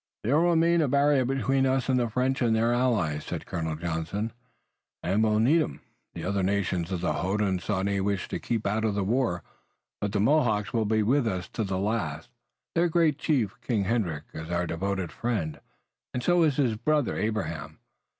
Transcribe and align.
"They'll 0.23 0.39
remain 0.41 0.81
a 0.81 0.87
barrier 0.87 1.25
between 1.25 1.67
us 1.67 1.87
and 1.87 1.99
the 1.99 2.09
French 2.09 2.41
and 2.41 2.55
their 2.55 2.73
allies," 2.73 3.23
said 3.23 3.45
Colonel 3.45 3.75
Johnson, 3.75 4.33
"and 5.03 5.21
faith 5.21 5.29
we'll 5.29 5.39
need 5.39 5.61
'em. 5.61 5.79
The 6.15 6.23
other 6.23 6.41
nations 6.41 6.91
of 6.91 7.01
the 7.01 7.13
Hodenosaunee 7.13 8.01
wish 8.01 8.27
to 8.29 8.39
keep 8.39 8.65
out 8.65 8.83
of 8.83 8.95
the 8.95 9.03
war, 9.03 9.43
but 9.99 10.11
the 10.11 10.19
Mohawks 10.19 10.73
will 10.73 10.85
be 10.85 11.03
with 11.03 11.27
us 11.27 11.47
to 11.49 11.63
the 11.63 11.77
last. 11.77 12.31
Their 12.73 12.89
great 12.89 13.19
chief, 13.19 13.55
King 13.61 13.83
Hendrick, 13.83 14.23
is 14.33 14.49
our 14.49 14.65
devoted 14.65 15.11
friend, 15.11 15.59
and 16.15 16.23
so 16.23 16.41
is 16.41 16.55
his 16.55 16.75
brother, 16.77 17.15
Abraham. 17.15 17.77